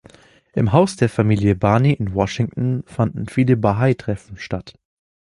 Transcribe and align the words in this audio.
Im 0.53 0.71
Haus 0.71 0.95
der 0.95 1.09
Familie 1.09 1.55
Barney 1.55 1.93
in 1.93 2.15
Washington 2.15 2.81
fanden 2.87 3.27
viele 3.29 3.55
Bahai-Treffen 3.55 4.35
statt. 4.35 4.73